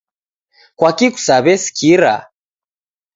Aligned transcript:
Kwaki 0.77 1.07
kusawesikira 1.13 2.13